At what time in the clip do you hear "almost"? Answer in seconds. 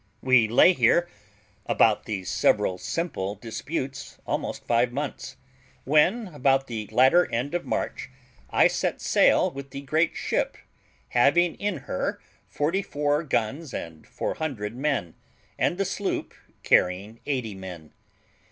4.25-4.65